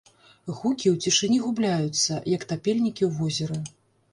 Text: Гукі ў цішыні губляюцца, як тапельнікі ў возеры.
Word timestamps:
Гукі 0.59 0.87
ў 0.91 0.93
цішыні 1.03 1.37
губляюцца, 1.43 2.17
як 2.35 2.49
тапельнікі 2.53 3.03
ў 3.05 3.11
возеры. 3.21 3.63